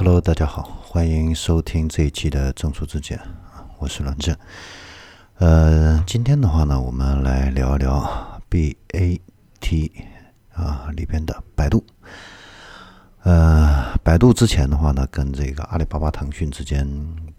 [0.00, 4.36] Hello，大家好，欢迎收听这一期的正说之见啊，我是栾正。
[5.38, 9.90] 呃，今天的话呢，我们来聊一聊 BAT
[10.52, 11.84] 啊里边的百度。
[13.24, 16.88] 呃，百度之前的话呢，跟这个阿里巴巴、腾讯之间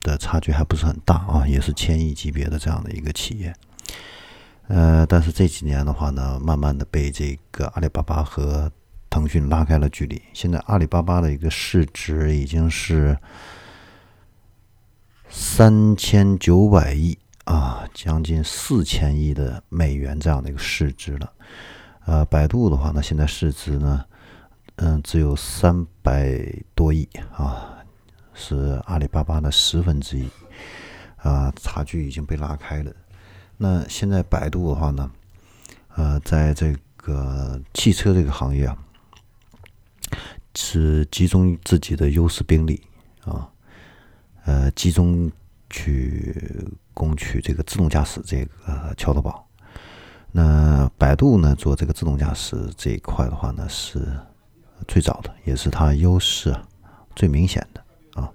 [0.02, 3.56] 的差距还不是很大啊，也是千亿级别的这样的一个企业。
[4.68, 8.70] 呃，但是这几年的话呢，慢慢的被这个阿里巴巴和
[9.10, 10.22] 腾讯拉开了距离。
[10.34, 13.18] 现在阿里巴巴的一个市值已经是
[15.30, 21.32] 三千九百亿啊，将近四千亿的美元这样的一个市值了。
[22.06, 24.06] 呃，百度的话呢，现在市值呢，
[24.78, 26.40] 嗯，只有三百
[26.74, 27.78] 多亿啊，
[28.34, 30.28] 是阿里巴巴的十分之一
[31.18, 32.92] 啊，差距已经被拉开了。
[33.58, 35.12] 那现在百度的话呢，
[35.96, 38.78] 呃，在这个汽车这个行业啊，
[40.56, 42.82] 是集中自己的优势兵力
[43.24, 43.50] 啊，
[44.46, 45.32] 呃，集中
[45.70, 49.46] 去攻取这个自动驾驶这个桥头堡。
[50.32, 54.08] 那百度呢，做这个自动驾驶这一块的话呢，是
[54.88, 56.56] 最早的，也是它优势
[57.16, 58.30] 最明显的啊。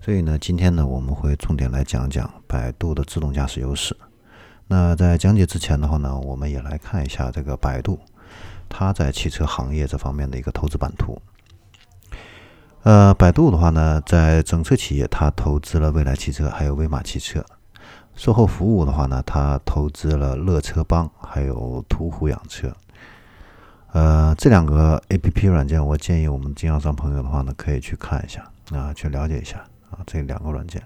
[0.00, 3.96] 所以呢，今天呢，我们会重点来讲讲百度的自动驾驶优势。
[4.66, 7.98] 那在讲解之前的话呢，我们也来看一下这个百度，
[8.68, 11.20] 它在汽车行业这方面的一个投资版图。
[12.82, 17.42] 呃，百度的话呢，在整车企业，它投资了蔚来汽车，还有威马汽车；
[18.14, 22.74] 售后服务的话呢，它投资了乐车帮，还有途虎养车。
[23.92, 29.58] 呃，这两个 A P P 软件，我建议我们经销商朋友的话呢，可以去看一下啊，去了解一下
[29.90, 30.82] 啊，这两个软件。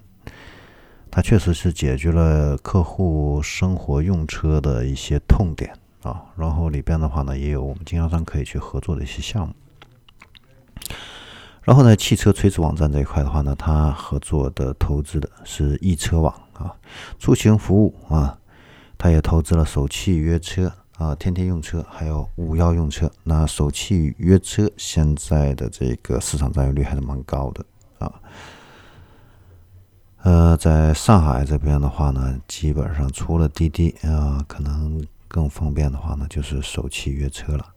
[1.12, 5.72] 它确实是解决了客户生活用车的一些痛点
[6.02, 9.54] 啊，然后里边的话呢，也有我们经销商可以去合作的一些项目。
[11.64, 16.70] 然后呢，汽车垂直网站这一块的话呢，它合作的投资的是易车网啊，
[17.18, 18.38] 出行服务啊，
[18.98, 23.10] 它也投资了首汽约车啊，天天用车，还有五幺用车。
[23.22, 27.64] 那首汽约车现在的这个市场占有率还是蛮高的
[27.98, 28.12] 啊。
[30.22, 37.73] 呃，在上海这边的话呢，基本上除了滴滴啊，可能更方便的话呢，就是首汽约车了。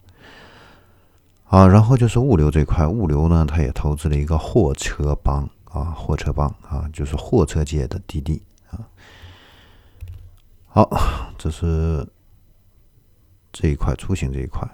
[1.50, 8.80] 啊，然后就是物流这块，物流呢，它也投资了一个货车帮啊，货车帮啊，就是货车界的滴滴啊。
[10.66, 10.90] 好，
[11.38, 12.06] 这是
[13.54, 14.70] 这一块出行这一块。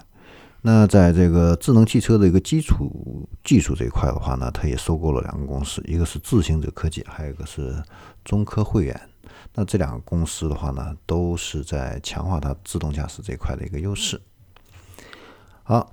[0.62, 7.80] 那在这个智能汽车的一个基础技术这一块的话呢，它也收购了两个公司，一个是智行者科技，还有一个是
[8.24, 9.00] 中科汇源。
[9.54, 14.20] 那这两个公司的话呢，都是在强化它自动驾驶这一块的一个优势。
[15.62, 15.92] 好，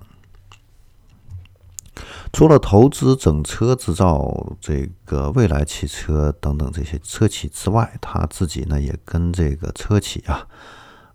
[2.42, 10.44] 除了投资整车制造这个未来汽车等等这些车企之外，他自己呢也跟这个车企啊，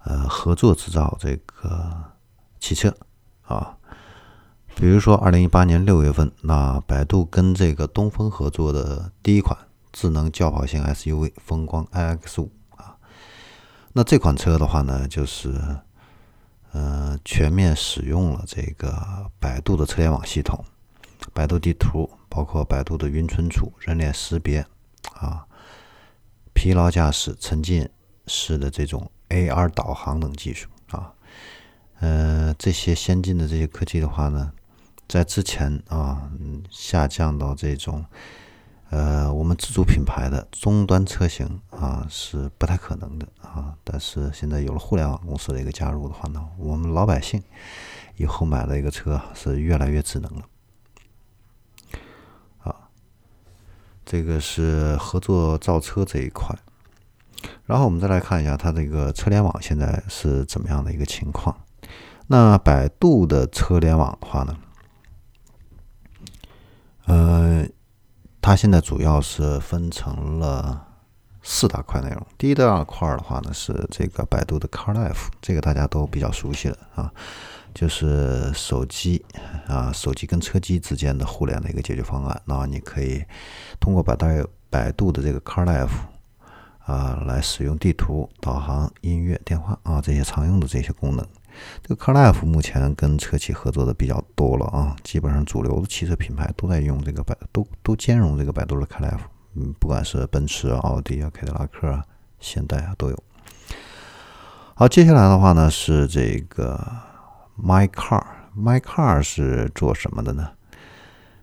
[0.06, 1.92] 呃，合作制造这个
[2.62, 2.96] 汽车。
[3.42, 3.76] 啊，
[4.74, 9.58] 比如说，二零一八年六月份，那百度跟这个东风合作的第一款
[9.92, 12.96] 智能轿跑型 SUV 风光 iX 五啊，
[13.92, 15.54] 那这款车的话呢，就是
[16.72, 20.64] 呃全面使用了这个百度的车联网系统、
[21.33, 24.66] 百度地图，包括百度的云存储、人脸识别
[25.13, 25.45] 啊、
[26.53, 27.89] 疲劳驾驶、沉浸
[28.28, 31.13] 式的这种 AR 导航等技术啊。
[32.00, 34.51] 呃，这些先进的这些科技的话呢，
[35.07, 36.29] 在之前啊，
[36.69, 38.05] 下降到这种
[38.89, 43.75] 呃我们自主品牌的终端车型啊是不太可能的啊。
[43.84, 47.41] 但是现在有了互联网公司的一个加入的话呢，我们老百姓
[48.16, 50.44] 以后买了一个车是越来越智能了。
[54.09, 56.57] 这个是合作造车这一块，
[57.66, 61.53] 然后我们再来看一下它这个车联网现在是怎么样的一个情况。
[62.28, 64.57] 那百度的车联网的话呢，
[67.07, 67.66] 呃，
[68.41, 70.87] 它现在主要是分成了
[71.41, 72.26] 四大块内容。
[72.37, 77.11] 第一大块的话呢是这个百度的 CarLife，这个大家都比较熟悉的啊，
[77.78, 79.24] 就是手机
[79.68, 82.41] 啊，手机跟车机之间的互联的一个解决方案。
[82.44, 83.24] 那你可以
[83.79, 85.88] 通过百度百度的这个 CarLife
[86.79, 91.24] 啊，来使用地图、导航、音乐、电话啊这些常用的这些功能。
[91.84, 99.20] 这个 CarLife 目前跟车企合作的比较多了啊，基本上主流的汽车品牌都在用这个百，都都兼容这个百度的 CarLife，
[99.53, 102.03] 嗯，不管是奔驰、奥迪啊、凯迪拉克啊、
[102.40, 103.23] 现代啊都有。
[104.73, 106.80] 好，接下来的话呢是这个
[107.62, 110.52] My Car，My Car 是做什么的呢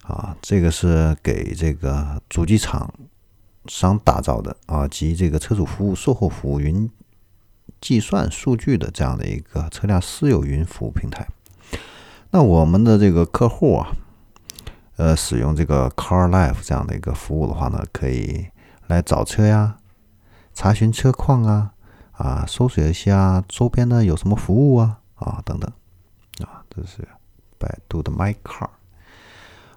[0.03, 2.93] 啊，这个是给这个主机厂
[3.67, 6.91] 商打造的啊，及这个车主服务售后服务云
[7.81, 11.27] 计算数据的这样的一个车辆私有云服务平台。
[12.31, 13.93] 那我们的这个客户啊，
[14.97, 18.49] 呃，使用这个 Car Life 这样的一个服务的话呢，可以
[18.87, 19.79] 来找车呀，
[20.53, 21.73] 查询车况啊，
[22.13, 25.73] 啊，搜索一下周边呢有什么服务啊，啊，等等，
[26.75, 27.07] 这是
[27.59, 28.69] 百度的 My Car。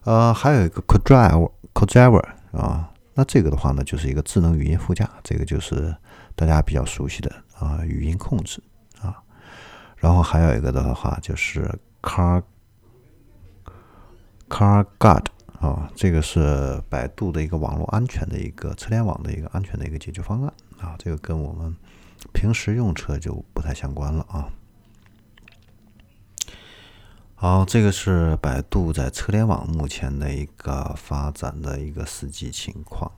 [0.04, 5.96] 呃，还有一个 Co-Driver，Co-Driver 啊，那这个的话呢，就是一个智能语音副驾，这个就是
[6.36, 7.30] 大家比较熟悉的
[7.60, 8.64] 啊，语音控制
[9.02, 9.22] 啊。
[9.98, 11.70] 然后还有一个的话就是
[12.02, 12.42] Car
[14.48, 15.26] Car Guard
[15.60, 21.76] 啊，这个是百度的一个网络安全的一个车联网的一个安全的一个解决方案啊，这个跟我们
[22.32, 24.48] 平时用车就不太相关了啊。
[27.40, 33.12] 好，这个是百度在车联网目前的一个发展的一个实际情况。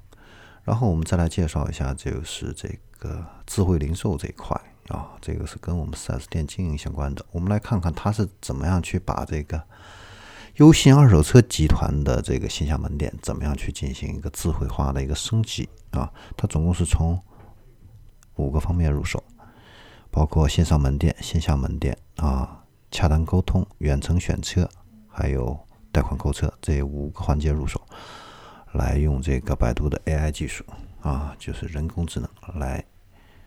[0.66, 2.68] 然后我们再来介绍一下，就是这
[2.98, 7.25] 个智慧零售这一块啊，这个是跟我们 4S 店经营相关的。
[7.31, 9.63] 我们来看看它是怎么样去把这个
[10.56, 16.12] 优信二手车集团的这个线下门店怎么样去进行一个智慧化的一个升级啊。
[16.36, 17.18] 它总共是从
[18.36, 19.24] 五个方面入手，
[20.12, 22.57] 包括线上门店、线下门店啊。
[22.91, 24.69] 洽谈沟通、远程选车，
[25.07, 25.57] 还有
[25.91, 27.81] 贷款购车这五个环节入手，
[28.74, 30.63] 来用这个百度的 AI 技术
[31.01, 32.83] 啊，就是人工智能来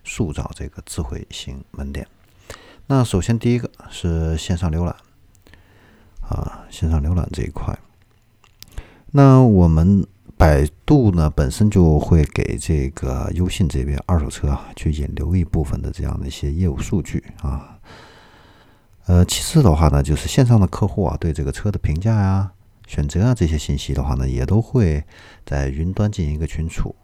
[0.04, 2.06] 塑造这个智慧型门店。
[2.86, 4.96] 那首先第一个是线上浏览
[6.20, 7.78] 啊，线上浏览这一块。
[9.12, 10.06] 那我们
[10.36, 17.78] 百度呢本身就会给这个优信这边二手车啊去引流一部分的这样的一些业务数据啊。
[19.06, 22.52] 呃，其次的话呢，就是线上的客户啊，对这个车的评价呀、
[22.86, 25.02] 选择啊这些信息的话呢，也都会
[25.44, 26.94] 在云端进行一个存储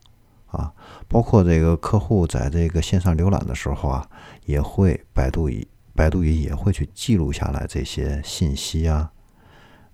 [0.47, 0.73] 啊。
[1.09, 4.09] 包括这个客户在这个线上浏览的时候啊，
[4.47, 9.11] 也会百度云百度云也会去记录下来这些信息啊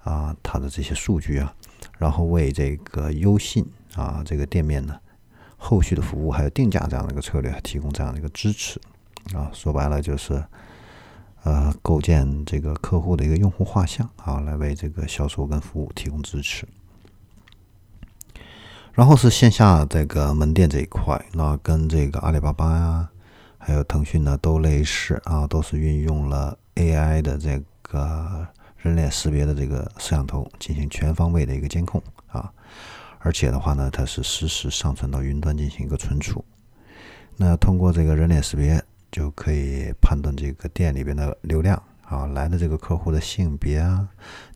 [0.02, 1.54] 啊，它的这些数据啊，
[1.96, 4.94] 然后为这个优信啊这个店面呢
[5.56, 8.78] 后续的服务还有定价这样的一个策略提供这样的一个支持
[9.32, 9.50] 啊。
[9.54, 10.44] 说白了就是。
[11.44, 16.66] 呃，构建这个客户的一个用户画像啊，来为这个销售跟服务提供支持。
[18.94, 23.08] 然后是线下这个门店这一块，那跟这个阿里巴巴呀，
[23.58, 28.46] 还有腾讯呢都类似啊，都是运用了 AI 的这个
[28.78, 32.50] 人脸识别的这个摄像头进行全方位的一个监控啊，
[33.18, 36.42] 而且的话呢，它是实时上传到云端进行一个存储。
[37.36, 38.82] 那通过这个人脸识别。
[39.14, 44.08] 就可以判断这个店里边的流量啊，来的这个客户的性别啊、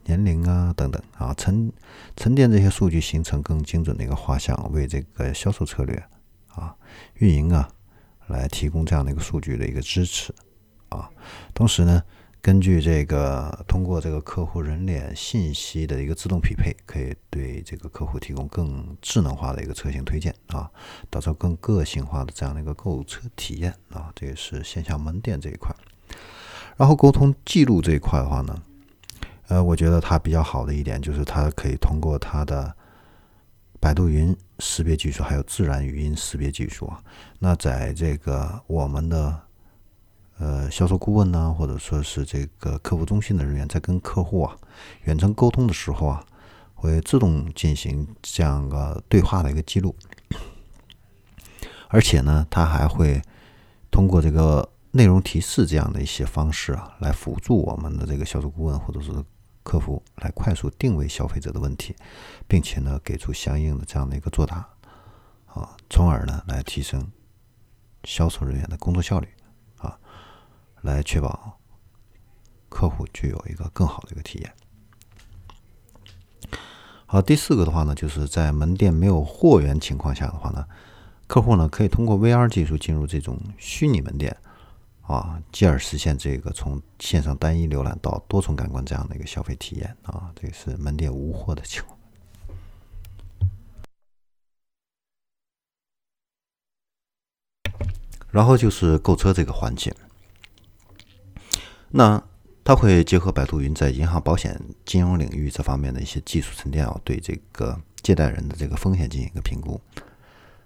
[0.05, 1.72] 年龄啊等等啊，沉
[2.16, 5.94] 沉淀这些数据，形成更精准的一个画像，为这个销售策略
[6.49, 6.75] 啊、
[7.19, 7.69] 运营啊，
[8.26, 10.34] 来提供这样的一个数据的一个支持
[10.88, 11.08] 啊。
[11.55, 12.02] 同时呢。
[12.48, 20.70] 根据这个，通过这个客户人脸信息的一个自动匹配，可以对这个客户提供更智能化的一个车型推荐啊，
[21.10, 25.70] 打造更个性化的这样的一个购车体验啊，这也是线下门店这一块。
[26.78, 28.62] 然后沟通记录这一块的话呢，
[29.48, 32.74] 呃，我觉得它比较好的一点就是它可以通过它的
[33.78, 36.98] 百度云识别技术，还有自然语音识别技术啊，
[37.40, 39.38] 那在这个我们的。
[40.38, 44.56] 呃，销售顾问呢，或者说是这个客服中心的人员，在跟客户啊
[45.02, 46.24] 远程沟通的时候啊，
[46.74, 49.96] 会自动进行这样个对话的一个记录，
[51.88, 53.20] 而且呢，他还会
[53.90, 59.10] 通过这个内容提示这样的一些方式啊，来辅助我们的这个销售顾问或者是
[59.64, 61.96] 客服来快速定位消费者的问题，
[62.46, 64.68] 并且呢，给出相应的这样的一个作答，
[65.46, 67.10] 啊，从而呢，来提升
[68.04, 69.26] 销售人员的工作效率。
[70.82, 71.58] 来确保
[72.69, 74.55] 客户具有一个更好的一个体验。
[77.06, 80.67] 好，第四个的话呢，就是在门店没有货源情况下的话呢，
[81.27, 84.37] 客户呢可以通过 VR 技术进入这种虚拟门店
[85.03, 91.99] 啊，继而实现这个从线上单一浏览到多重感官这样的一个消费体验啊，这是门店无货的情况。
[98.31, 99.97] 然后就是购车这个环节。
[101.90, 102.22] 那
[102.64, 109.80] 它会结合百度云在银行、保险、金融领域这方面的一些技术沉淀啊，对这个借贷人的这个风险进行一个评估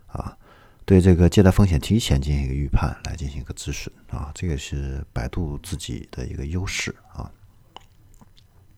[0.08, 0.36] 啊，
[0.84, 7.30] 对这个借贷风险提前进行一个预判，来进行一个止损啊，这个是百度自己的一个优势啊，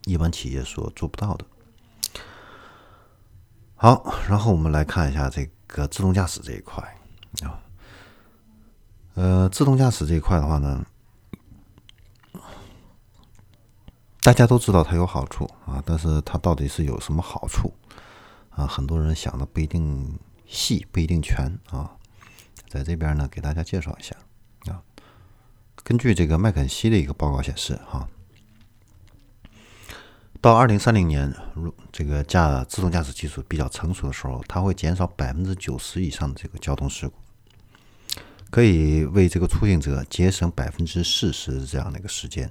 [0.05, 1.47] 一般企业所做不到的。
[3.77, 6.83] 好，然后我们来看一下这个自动驾驶这一块
[7.43, 7.59] 啊。
[9.15, 10.85] 呃，自动驾驶这一块的话呢，
[14.25, 17.71] 大家都知道它有好处啊，但是它到底是有什么好处
[18.49, 18.67] 啊？
[18.67, 21.95] 很多人想的不一定细，不一定全啊。
[22.67, 24.17] 在这边呢，给大家介绍一下
[24.73, 24.81] 啊。
[25.83, 28.09] 根据这个麦肯锡的一个报告显示，哈，
[30.41, 37.15] 到二零三零年，如这个驾自动驾驶技术比较成熟的时候，它会减少百分之九十以上的这个交通事故。
[38.49, 42.51] 可以为这个出行者节省百分之四十这样的一个时间，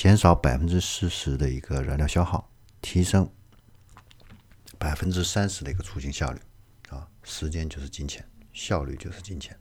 [0.00, 3.30] 减少百分之四十的一个燃料消耗，提升
[4.78, 6.40] 百分之三十的一个出行效率。
[6.88, 9.54] 啊，时间就是金钱，效率就是金钱。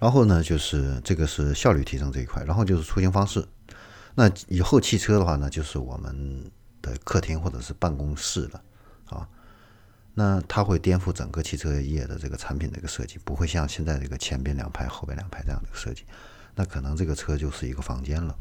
[0.00, 3.46] 然后呢，就是这个是效率提升这一块，然后就是出行方式。
[4.16, 6.50] 那以后汽车的话呢，就是我们
[6.82, 8.64] 的客厅或者是办公室了，
[9.10, 9.28] 啊。
[10.14, 16.04] 那它会颠覆整个汽车业的这个产品的一个设计，不会像现在这个前边两排、后边两排这样的一个设计。
[16.54, 18.36] 那可能这个车就是一个房间了，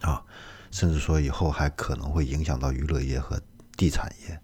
[0.00, 0.22] 啊，
[0.70, 3.40] 甚至说以后还可能会影响到娱乐业和
[3.76, 4.40] 地产业，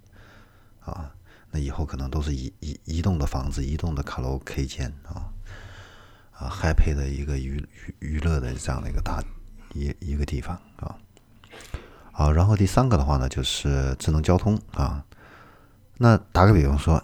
[0.80, 1.10] 啊，
[1.50, 5.32] 那以后可能都是移移移动的房子、移动的卡拉 OK 间啊，
[6.32, 9.22] 啊，happy 的一个娱娱娱乐的这样的一个大
[9.72, 10.96] 一一个地方啊。
[12.12, 15.04] 好，然后第三个的话呢，就是智能交通啊。
[15.98, 17.02] 那打个比方说，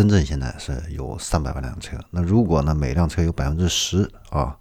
[0.00, 1.94] 深圳现在是有三百万辆车。
[2.10, 4.56] 那如果呢，每辆车有百分之十啊，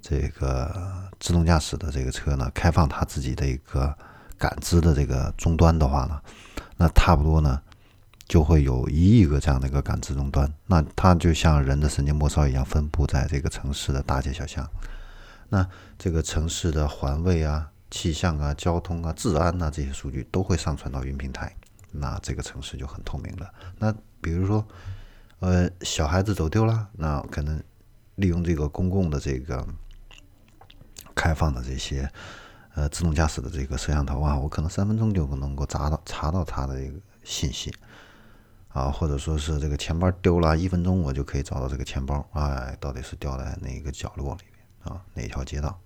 [0.00, 0.74] 这个
[1.20, 3.94] 自动驾驶的这个车呢，开放它自己的一个
[4.38, 6.18] 感知的这个终端的话呢，
[6.78, 7.60] 那差不多呢，
[8.26, 10.50] 就会有一亿个这样的一个感知终端。
[10.64, 14.66] 那它就像人的神经末梢一样，分布在这个城市的大街小巷。
[15.50, 15.68] 那
[15.98, 17.68] 这个城市的环卫啊。
[17.88, 21.54] 气象啊、交通啊、治安呐，这些数据都会上传到云平台，
[21.98, 23.52] 那这个城市就很透明了。
[23.78, 24.66] 那比如说，
[25.40, 27.62] 呃，小孩子走丢了，那可能
[28.16, 29.66] 利用这个公共的这个
[31.14, 32.10] 开放的这些
[32.74, 37.74] 呃自动驾驶的这个摄像头啊，我可能三分钟就能够查到查到他的一个信息
[38.68, 45.78] 啊，或者说是这个钱包丢了，一分钟我就可以找到这个钱包，哎，到底是掉在哪个角落里面啊，哪条街道？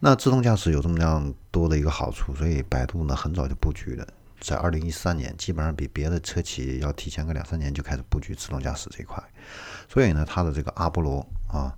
[0.00, 4.06] 那自动驾驶有这么样多的一个好处，所以百度呢很早就布局了，
[4.40, 9.22] 在二零一三年，基本上比别的车企要提前个两三年就开始布局自动驾驶这一块。
[9.88, 11.76] 所以呢，它的这个阿波罗啊，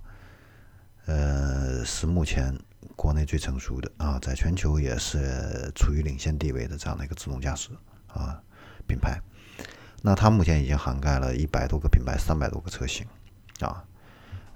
[1.05, 2.57] 呃，是目前
[2.95, 7.69] 国内最成熟的啊，在全球也是处于领先地位的这样的一个自动驾驶
[8.07, 8.41] 啊
[8.87, 9.19] 品牌。
[10.01, 13.05] 那它目前已经涵盖了一百多个品牌，三百多个车型
[13.59, 13.83] 啊。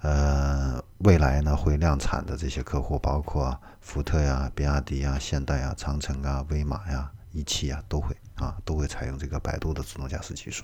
[0.01, 10.63] 呃，未来呢会量产的这些客户，包括福特呀、比亚迪呀、现代呀、长城啊、威马呀、一汽啊，都会啊都会采用这个百度的自动驾驶技术。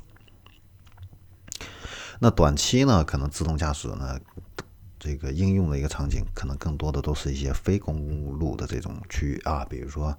[2.20, 4.18] 那短期呢，可能自动驾驶呢
[4.98, 10.18] 这个应用的一个场景，可能更多的都是一些非公路的这种区域啊，比如说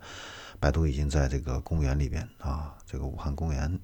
[0.60, 3.80] 百度已经在这个公园里边啊，这个武汉公园。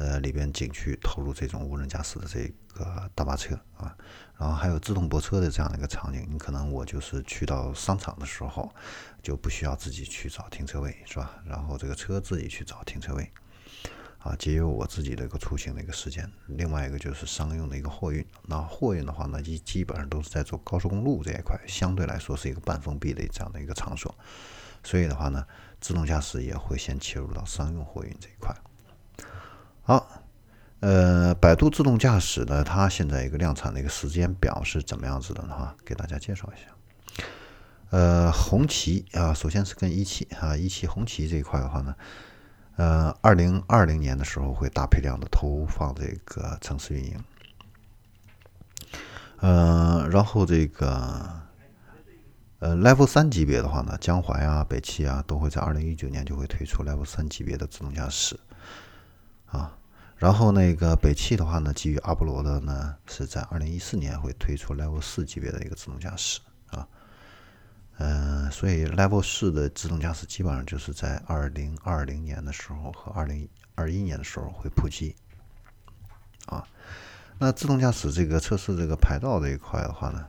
[0.00, 3.94] 呃，里边景区投入这种无人驾驶的这个大巴车啊，
[4.38, 8.74] 然后还有自动泊车的这样的一个场景，你可能我就是去到商场的时候，
[9.22, 11.38] 就不需要自己去找停车位，是吧？
[11.44, 13.30] 然后这个车自己去找停车位，
[14.20, 16.26] 啊，节约我自己的一个出行的一个时间。
[16.46, 24.14] 另外一个就是商用的一个货运，那货运的话呢，基基本上都是在做高速公路这一块，相对来说是一个半封闭的这样的一个场所，
[24.82, 25.46] 所以的话呢，
[25.78, 28.50] 自动驾驶也会先切入到商用货运这一块。
[29.90, 30.22] 好，
[30.78, 35.48] 呃，百度自动驾驶呢，它现在一个量产的一个时间表是怎么样子的呢？
[35.48, 37.24] 哈，给大家介绍一下。
[37.90, 41.92] 呃，红旗啊，首先是跟一汽啊，一汽红旗这一块的话呢，
[42.76, 47.24] 呃，二零二零年的时候会大批量的投放这个城市运营。
[49.38, 51.28] 呃，然后这个
[52.60, 58.38] 呃，Level 三级别的话呢，江淮啊、北汽啊，都会在二零一九年就会推出 Level 三级别的自动驾驶
[59.46, 59.76] 啊。
[60.20, 66.86] 然后那个北汽的话呢，基于阿波罗的呢，是在二零一四年会推出 Level 四级别的一个自动驾驶啊，
[67.96, 75.16] 嗯，所以 Level 四的自动驾驶基本上就是在二零二零年的时候和二零二一年的时候会普及
[76.44, 76.68] 啊。
[77.38, 80.26] 那自动驾驶这个测试这个牌照这一块的话呢，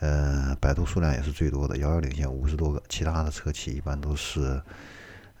[0.00, 4.62] 呃，百度数量也是最多的，遥遥领先五十多个，其他的车企一般都是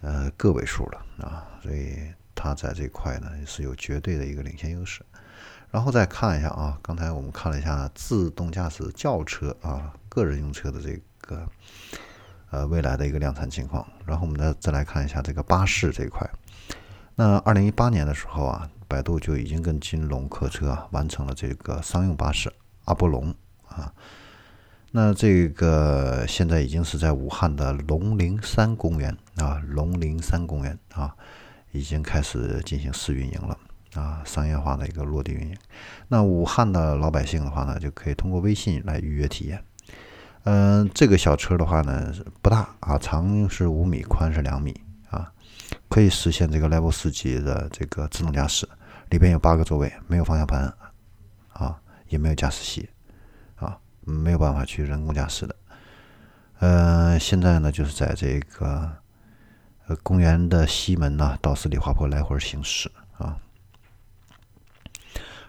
[0.02, 2.12] 呃个位数了啊，所以。
[2.34, 5.02] 它在这块呢是有绝对的一个领先优势，
[5.70, 11.48] 然后再看一下啊，刚才我们看了一下自动驾驶轿车啊，个人用车的这个
[12.50, 13.86] 呃未来的一个量产情况。
[14.06, 16.28] 然后我们再再来看一下这个巴士这一块。
[17.14, 22.52] 那二零一八年的时候啊，百度就已经跟金龙客车啊完成了这个商用巴士
[22.86, 23.34] 阿波龙
[23.68, 23.92] 啊。
[24.96, 31.16] 那这个现在已经是在武汉的龙陵山公园啊，龙陵山公园啊，
[31.74, 33.58] 已经开始进行试运营了
[33.94, 35.56] 啊，商业化的一个落地运营。
[36.08, 39.62] 那武汉的老百姓的话呢，就可以通过微信来预约体验。
[40.44, 45.32] 嗯，这个小车的话呢，不大啊，长是五米，宽是两米啊，
[45.88, 48.68] 可以实现这个 Level 四级的这个自动驾驶。
[49.10, 50.72] 里边有八个座位，没有方向盘
[51.52, 51.78] 啊，
[52.08, 52.88] 也没有驾驶席
[53.56, 53.76] 啊。
[54.06, 55.56] 没有办法去人工驾驶的，
[56.58, 58.92] 呃，现在呢就是在这个
[59.86, 63.38] 呃公园的西门呢到十里花坡来回行驶啊。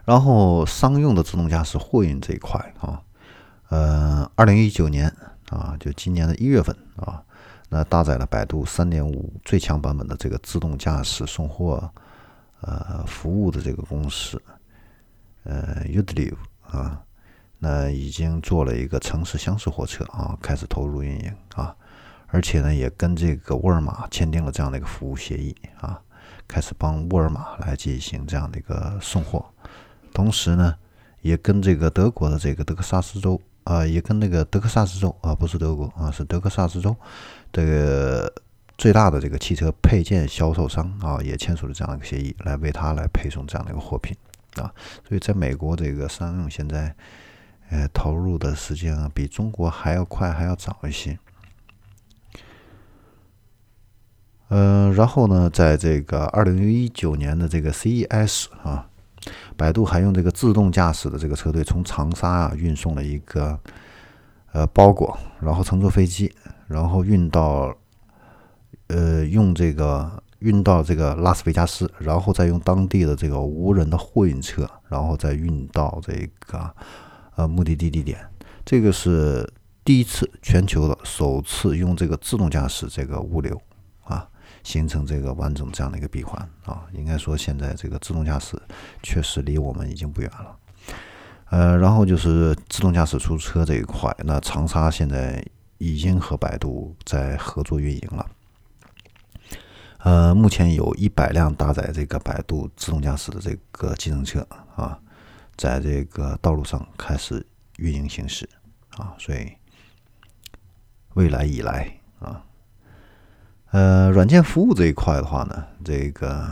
[0.05, 3.01] 然后商用的自动驾驶货运这一块啊，
[3.69, 5.11] 呃，二零一九年
[5.49, 7.23] 啊，就今年的一月份啊，
[7.69, 11.91] 那搭载了百度三点五最强版本的这个自动驾驶送货
[12.61, 14.41] 呃服务的这个公司，
[15.43, 16.37] 呃 u d l i v
[16.79, 17.01] 啊。
[17.57, 21.75] 那已经做了一个城市厢式货车啊，开始投入运营啊，
[22.27, 25.99] 而且呢，也跟这个沃尔玛签订了这样的一个服务协议啊，
[26.47, 29.45] 开始帮沃尔玛来进行这样的一个送货，
[30.13, 30.75] 同时呢，
[31.21, 36.95] 也跟这个德国的这个德克萨斯州啊，也跟那个德克萨斯州啊，不是德国啊，是德克萨斯州
[37.53, 38.31] 这个
[38.77, 44.15] 最大的这个汽车配件销售商啊，也签署了这样的一个协议，来为他来配送这样的一个货品
[44.55, 44.73] 啊，
[45.07, 46.95] 所以在美国这个商用现在。
[47.71, 51.17] 呃，投入的时间啊，比中国还要快，还要早一些。
[54.49, 58.87] 嗯，然后呢，在这个二零一九年的这个 CES 啊，
[59.57, 63.59] 百度还用这个自动驾驶的这个车队从长沙啊运送了一个
[64.51, 66.33] 呃包裹，然后乘坐飞机，
[66.67, 67.75] 然后运到
[68.87, 76.73] 呃用这个运到这个拉斯维加斯，然后再用当地的这个无人的货运车，然后再运到这个。
[77.37, 78.17] 呃，目的地地点，
[78.63, 79.45] 这个是
[79.83, 83.61] 第一次全球的首次用这个自动驾驶这个物流
[84.05, 84.25] 啊，
[84.63, 86.85] 形成这个完整这样的一个闭环啊。
[86.93, 88.61] 应该说，现在这个自动驾驶
[89.03, 90.57] 确实离我们已经不远了。
[91.49, 95.45] 呃，然后就是自动驾驶出租车这一块，那长沙现在
[95.77, 98.29] 已经和百度在合作运营了。
[99.99, 104.99] 呃，目前有一百辆搭载这个百度自动驾驶的这个计程车啊。
[105.57, 107.45] 在这个道路上开始
[107.77, 108.45] 运营行驶
[108.97, 109.49] 啊，所以
[111.13, 112.43] 未来以来啊，
[113.75, 116.47] 呃，软件服务这一块的话呢，这个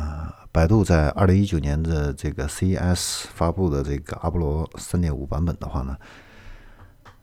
[0.51, 5.97] 百度在二零一九年的这个 CES 发布的这个阿波罗三点五版本的话呢，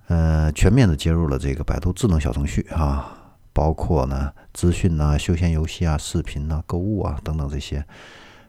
[0.06, 3.12] 呃，全面的接入了这个百度智能小程序啊，
[3.52, 7.84] 包括呢资讯啊、休闲游戏啊、视频啊、购物啊等等这些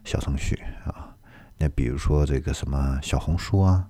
[0.05, 1.13] 小程序啊。
[1.57, 3.87] 那比如说这个什么小红书啊，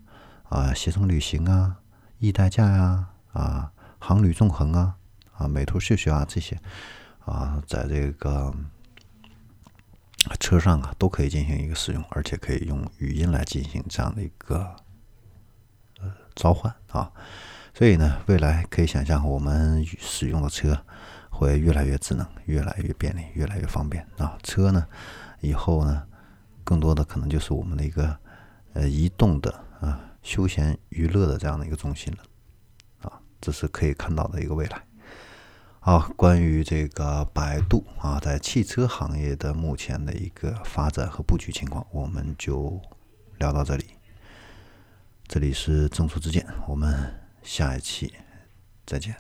[0.50, 1.76] 啊，携程旅行啊，
[2.18, 4.96] 易代驾呀，啊，航旅纵横啊，
[5.38, 6.58] 啊，美图秀秀啊，这些
[7.32, 8.54] 啊，在这个
[10.40, 14.76] 车上啊，都可以进行一个使用，而且可以用语音来进行这样的一个
[16.00, 17.12] 呃召唤啊。
[17.74, 20.78] 所以呢，未来可以想象，我们使用的车
[21.30, 24.38] 会越来越智能，越来越便利，越来越方便啊。
[24.44, 24.86] 车呢，
[25.40, 26.08] 以后呢。
[26.64, 28.16] 更多的可能就是我们的一个
[28.74, 32.20] 呃移动的啊休闲娱乐的这样的一个中心了
[33.02, 34.82] 啊，这是可以看到的一个未来。
[35.84, 42.80] 好，关于这个百度啊在汽车行业的目前的一个发展和布局情况，我们就
[43.40, 43.86] 聊到这里。
[45.28, 48.14] 这里是正说之见，我们下一期
[48.86, 49.16] 再见。